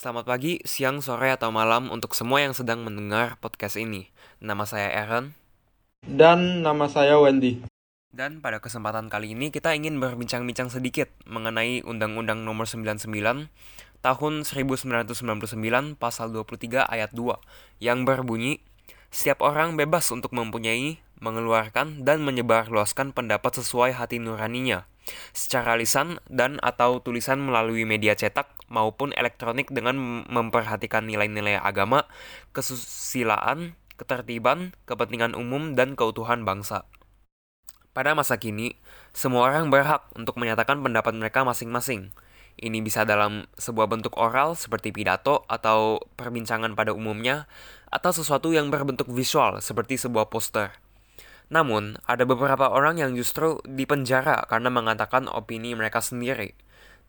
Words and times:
Selamat 0.00 0.32
pagi, 0.32 0.56
siang, 0.64 1.04
sore, 1.04 1.28
atau 1.28 1.52
malam 1.52 1.92
untuk 1.92 2.16
semua 2.16 2.40
yang 2.40 2.56
sedang 2.56 2.80
mendengar 2.80 3.36
podcast 3.36 3.76
ini. 3.76 4.08
Nama 4.40 4.64
saya 4.64 4.88
Aaron. 4.96 5.36
Dan 6.00 6.64
nama 6.64 6.88
saya 6.88 7.20
Wendy. 7.20 7.60
Dan 8.08 8.40
pada 8.40 8.64
kesempatan 8.64 9.12
kali 9.12 9.36
ini 9.36 9.52
kita 9.52 9.76
ingin 9.76 10.00
berbincang-bincang 10.00 10.72
sedikit 10.72 11.12
mengenai 11.28 11.84
Undang-Undang 11.84 12.48
Nomor 12.48 12.64
99 12.64 13.12
Tahun 14.00 14.34
1999 14.48 16.00
Pasal 16.00 16.32
23 16.32 16.80
Ayat 16.80 17.12
2 17.12 17.36
yang 17.84 18.08
berbunyi 18.08 18.64
Setiap 19.12 19.44
orang 19.44 19.76
bebas 19.76 20.08
untuk 20.16 20.32
mempunyai, 20.32 20.96
mengeluarkan, 21.20 22.02
dan 22.02 22.24
menyebarluaskan 22.24 23.12
pendapat 23.14 23.60
sesuai 23.60 23.96
hati 23.96 24.18
nuraninya 24.18 24.90
secara 25.34 25.74
lisan 25.74 26.22
dan 26.30 26.60
atau 26.62 27.02
tulisan 27.02 27.40
melalui 27.40 27.82
media 27.88 28.14
cetak 28.14 28.50
maupun 28.70 29.10
elektronik 29.16 29.70
dengan 29.72 30.26
memperhatikan 30.28 31.06
nilai-nilai 31.06 31.58
agama, 31.58 32.06
kesusilaan, 32.54 33.74
ketertiban, 33.98 34.72
kepentingan 34.86 35.34
umum, 35.34 35.74
dan 35.74 35.98
keutuhan 35.98 36.46
bangsa. 36.46 36.86
Pada 37.90 38.14
masa 38.14 38.38
kini, 38.38 38.78
semua 39.10 39.50
orang 39.50 39.66
berhak 39.68 40.06
untuk 40.14 40.38
menyatakan 40.38 40.78
pendapat 40.78 41.10
mereka 41.18 41.42
masing-masing. 41.42 42.14
Ini 42.60 42.78
bisa 42.84 43.02
dalam 43.02 43.50
sebuah 43.58 43.90
bentuk 43.90 44.14
oral 44.20 44.54
seperti 44.54 44.94
pidato 44.94 45.42
atau 45.50 45.98
perbincangan 46.14 46.78
pada 46.78 46.94
umumnya, 46.94 47.50
atau 47.90 48.14
sesuatu 48.14 48.54
yang 48.54 48.70
berbentuk 48.70 49.10
visual 49.10 49.58
seperti 49.58 49.98
sebuah 49.98 50.30
poster. 50.30 50.89
Namun, 51.50 51.98
ada 52.06 52.22
beberapa 52.22 52.70
orang 52.70 53.02
yang 53.02 53.18
justru 53.18 53.58
dipenjara 53.66 54.46
karena 54.46 54.70
mengatakan 54.70 55.26
opini 55.26 55.74
mereka 55.74 55.98
sendiri. 55.98 56.54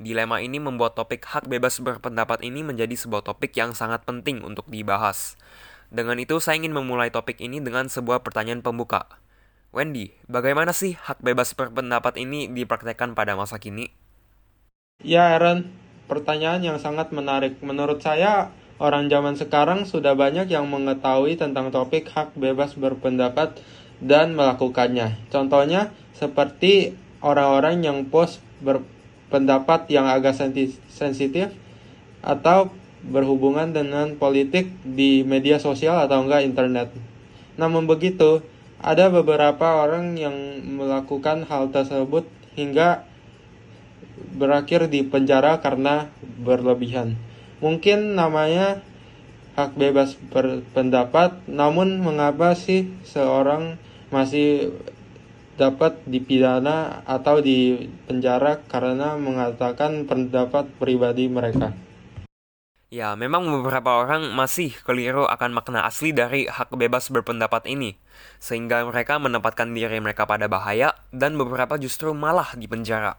Dilema 0.00 0.40
ini 0.40 0.56
membuat 0.56 0.96
topik 0.96 1.28
hak 1.28 1.44
bebas 1.44 1.76
berpendapat 1.84 2.40
ini 2.40 2.64
menjadi 2.64 2.96
sebuah 2.96 3.20
topik 3.20 3.52
yang 3.52 3.76
sangat 3.76 4.08
penting 4.08 4.40
untuk 4.40 4.64
dibahas. 4.72 5.36
Dengan 5.92 6.16
itu, 6.16 6.40
saya 6.40 6.56
ingin 6.56 6.72
memulai 6.72 7.12
topik 7.12 7.36
ini 7.44 7.60
dengan 7.60 7.92
sebuah 7.92 8.24
pertanyaan 8.24 8.64
pembuka. 8.64 9.20
Wendy, 9.76 10.16
bagaimana 10.24 10.72
sih 10.72 10.96
hak 10.96 11.20
bebas 11.20 11.52
berpendapat 11.52 12.16
ini 12.16 12.48
dipraktekkan 12.48 13.12
pada 13.12 13.36
masa 13.36 13.60
kini? 13.60 13.92
Ya, 15.04 15.36
Aaron, 15.36 15.68
pertanyaan 16.08 16.64
yang 16.64 16.80
sangat 16.80 17.12
menarik. 17.12 17.60
Menurut 17.60 18.00
saya, 18.00 18.56
orang 18.80 19.12
zaman 19.12 19.36
sekarang 19.36 19.84
sudah 19.84 20.16
banyak 20.16 20.48
yang 20.48 20.64
mengetahui 20.64 21.36
tentang 21.36 21.68
topik 21.68 22.08
hak 22.08 22.32
bebas 22.40 22.72
berpendapat 22.72 23.60
dan 24.00 24.32
melakukannya. 24.34 25.16
Contohnya 25.28 25.92
seperti 26.16 26.96
orang-orang 27.20 27.84
yang 27.84 27.98
post 28.08 28.40
berpendapat 28.64 29.88
yang 29.92 30.08
agak 30.08 30.36
sensitif 30.88 31.52
atau 32.20 32.72
berhubungan 33.00 33.72
dengan 33.72 34.16
politik 34.20 34.68
di 34.84 35.24
media 35.24 35.56
sosial 35.56 36.04
atau 36.04 36.20
enggak 36.24 36.44
internet. 36.44 36.92
Namun 37.56 37.88
begitu, 37.88 38.44
ada 38.80 39.08
beberapa 39.08 39.84
orang 39.84 40.16
yang 40.16 40.36
melakukan 40.64 41.48
hal 41.48 41.72
tersebut 41.72 42.28
hingga 42.56 43.04
berakhir 44.36 44.88
di 44.92 45.04
penjara 45.04 45.60
karena 45.60 46.12
berlebihan. 46.40 47.16
Mungkin 47.60 48.16
namanya 48.16 48.80
hak 49.56 49.76
bebas 49.76 50.16
berpendapat, 50.32 51.44
namun 51.44 52.00
mengapa 52.00 52.56
sih 52.56 52.88
seorang 53.04 53.76
masih 54.10 54.74
dapat 55.60 55.98
dipidana 56.08 57.04
atau 57.04 57.38
dipenjara 57.44 58.64
karena 58.66 59.16
mengatakan 59.16 60.08
pendapat 60.08 60.66
pribadi 60.80 61.28
mereka. 61.28 61.74
Ya, 62.90 63.14
memang 63.14 63.46
beberapa 63.46 64.02
orang 64.02 64.34
masih 64.34 64.74
keliru 64.82 65.22
akan 65.22 65.54
makna 65.54 65.86
asli 65.86 66.10
dari 66.10 66.50
hak 66.50 66.74
bebas 66.74 67.06
berpendapat 67.06 67.70
ini, 67.70 67.94
sehingga 68.42 68.82
mereka 68.82 69.14
menempatkan 69.22 69.70
diri 69.70 70.02
mereka 70.02 70.26
pada 70.26 70.50
bahaya 70.50 70.98
dan 71.14 71.38
beberapa 71.38 71.78
justru 71.78 72.10
malah 72.10 72.50
dipenjara. 72.58 73.14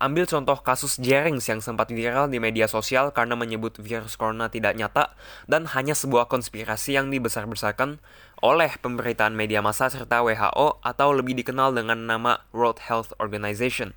Ambil 0.00 0.24
contoh 0.24 0.56
kasus 0.64 0.96
Jerings 0.96 1.44
yang 1.44 1.60
sempat 1.60 1.92
viral 1.92 2.32
di 2.32 2.40
media 2.40 2.64
sosial 2.64 3.12
karena 3.12 3.36
menyebut 3.36 3.76
virus 3.76 4.16
corona 4.16 4.48
tidak 4.48 4.72
nyata 4.72 5.12
dan 5.44 5.68
hanya 5.76 5.92
sebuah 5.92 6.24
konspirasi 6.24 6.96
yang 6.96 7.12
dibesar-besarkan 7.12 8.00
oleh 8.40 8.72
pemberitaan 8.80 9.36
media 9.36 9.60
massa 9.60 9.92
serta 9.92 10.24
WHO 10.24 10.80
atau 10.80 11.08
lebih 11.12 11.36
dikenal 11.36 11.76
dengan 11.76 12.08
nama 12.08 12.40
World 12.56 12.80
Health 12.80 13.12
Organization. 13.20 13.92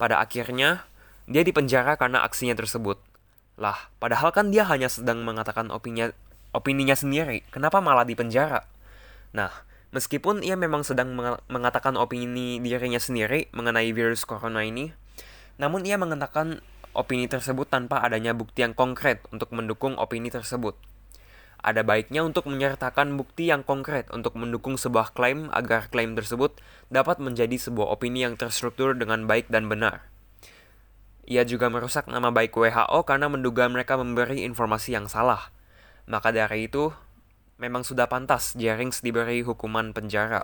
Pada 0.00 0.16
akhirnya, 0.16 0.88
dia 1.28 1.44
dipenjara 1.44 2.00
karena 2.00 2.24
aksinya 2.24 2.56
tersebut. 2.56 2.96
Lah, 3.60 3.92
padahal 4.00 4.32
kan 4.32 4.48
dia 4.48 4.64
hanya 4.64 4.88
sedang 4.88 5.28
mengatakan 5.28 5.68
opininya, 5.68 6.16
opininya 6.56 6.96
sendiri, 6.96 7.44
kenapa 7.52 7.84
malah 7.84 8.08
dipenjara? 8.08 8.64
Nah, 9.36 9.52
meskipun 9.92 10.40
ia 10.40 10.56
memang 10.56 10.88
sedang 10.88 11.12
mengatakan 11.52 12.00
opini 12.00 12.64
dirinya 12.64 12.96
sendiri 12.96 13.52
mengenai 13.52 13.92
virus 13.92 14.24
corona 14.24 14.64
ini, 14.64 15.01
namun 15.62 15.86
ia 15.86 15.94
mengatakan 15.94 16.58
opini 16.90 17.30
tersebut 17.30 17.70
tanpa 17.70 18.02
adanya 18.02 18.34
bukti 18.34 18.66
yang 18.66 18.74
konkret 18.74 19.22
untuk 19.30 19.54
mendukung 19.54 19.94
opini 19.94 20.26
tersebut. 20.26 20.74
Ada 21.62 21.86
baiknya 21.86 22.26
untuk 22.26 22.50
menyertakan 22.50 23.14
bukti 23.14 23.46
yang 23.46 23.62
konkret 23.62 24.10
untuk 24.10 24.34
mendukung 24.34 24.74
sebuah 24.74 25.14
klaim 25.14 25.46
agar 25.54 25.86
klaim 25.94 26.18
tersebut 26.18 26.58
dapat 26.90 27.22
menjadi 27.22 27.54
sebuah 27.54 27.94
opini 27.94 28.26
yang 28.26 28.34
terstruktur 28.34 28.98
dengan 28.98 29.30
baik 29.30 29.46
dan 29.46 29.70
benar. 29.70 30.10
Ia 31.22 31.46
juga 31.46 31.70
merusak 31.70 32.10
nama 32.10 32.34
baik 32.34 32.50
WHO 32.50 33.06
karena 33.06 33.30
menduga 33.30 33.70
mereka 33.70 33.94
memberi 33.94 34.42
informasi 34.42 34.98
yang 34.98 35.06
salah. 35.06 35.54
Maka 36.10 36.34
dari 36.34 36.66
itu, 36.66 36.90
memang 37.62 37.86
sudah 37.86 38.10
pantas 38.10 38.58
Jerings 38.58 38.98
diberi 38.98 39.46
hukuman 39.46 39.94
penjara. 39.94 40.42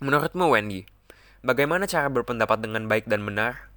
Menurutmu 0.00 0.48
Wendy, 0.48 0.88
bagaimana 1.44 1.84
cara 1.84 2.08
berpendapat 2.08 2.64
dengan 2.64 2.88
baik 2.88 3.04
dan 3.04 3.20
benar? 3.20 3.75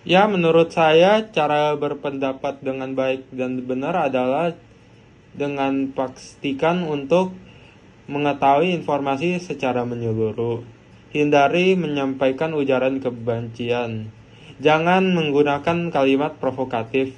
Ya, 0.00 0.24
menurut 0.24 0.72
saya 0.72 1.28
cara 1.28 1.76
berpendapat 1.76 2.64
dengan 2.64 2.96
baik 2.96 3.28
dan 3.36 3.60
benar 3.68 4.08
adalah 4.08 4.56
dengan 5.36 5.92
pastikan 5.92 6.88
untuk 6.88 7.36
mengetahui 8.08 8.72
informasi 8.80 9.36
secara 9.44 9.84
menyeluruh. 9.84 10.64
Hindari 11.12 11.76
menyampaikan 11.76 12.56
ujaran 12.56 13.04
kebencian. 13.04 14.08
Jangan 14.56 15.12
menggunakan 15.12 15.92
kalimat 15.92 16.40
provokatif. 16.40 17.12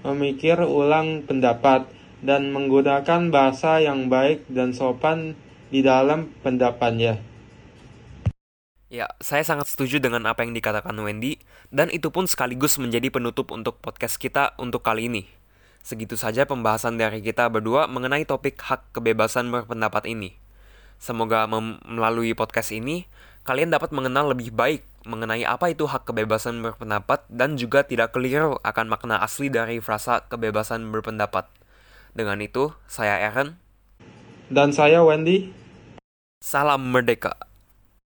Memikir 0.00 0.64
ulang 0.64 1.28
pendapat 1.28 1.84
dan 2.24 2.56
menggunakan 2.56 3.28
bahasa 3.28 3.84
yang 3.84 4.08
baik 4.08 4.48
dan 4.48 4.72
sopan 4.72 5.36
di 5.68 5.84
dalam 5.84 6.32
pendapatnya. 6.40 7.33
Ya, 8.94 9.10
saya 9.18 9.42
sangat 9.42 9.66
setuju 9.66 9.98
dengan 9.98 10.22
apa 10.22 10.46
yang 10.46 10.54
dikatakan 10.54 10.94
Wendy, 10.94 11.42
dan 11.74 11.90
itu 11.90 12.14
pun 12.14 12.30
sekaligus 12.30 12.78
menjadi 12.78 13.10
penutup 13.10 13.50
untuk 13.50 13.82
podcast 13.82 14.22
kita 14.22 14.54
untuk 14.54 14.86
kali 14.86 15.10
ini. 15.10 15.26
Segitu 15.82 16.14
saja 16.14 16.46
pembahasan 16.46 16.94
dari 16.94 17.18
kita 17.18 17.50
berdua 17.50 17.90
mengenai 17.90 18.22
topik 18.22 18.54
hak 18.62 18.94
kebebasan 18.94 19.50
berpendapat 19.50 20.06
ini. 20.06 20.38
Semoga 21.02 21.42
melalui 21.82 22.38
podcast 22.38 22.70
ini, 22.70 23.10
kalian 23.42 23.74
dapat 23.74 23.90
mengenal 23.90 24.30
lebih 24.30 24.54
baik 24.54 24.86
mengenai 25.10 25.42
apa 25.42 25.74
itu 25.74 25.90
hak 25.90 26.06
kebebasan 26.06 26.62
berpendapat 26.62 27.26
dan 27.26 27.58
juga 27.58 27.82
tidak 27.82 28.14
keliru 28.14 28.62
akan 28.62 28.86
makna 28.86 29.18
asli 29.18 29.50
dari 29.50 29.82
frasa 29.82 30.22
kebebasan 30.30 30.86
berpendapat. 30.94 31.50
Dengan 32.14 32.38
itu, 32.38 32.70
saya 32.86 33.18
Aaron. 33.26 33.58
Dan 34.54 34.70
saya 34.70 35.02
Wendy. 35.02 35.50
Salam 36.38 36.94
merdeka. 36.94 37.53